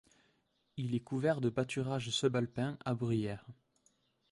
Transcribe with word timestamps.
Il 0.77 0.95
est 0.95 0.99
couvert 1.03 1.41
de 1.41 1.49
pâturages 1.51 2.09
subalpins 2.09 2.75
à 2.85 2.95
bruyère. 2.95 3.45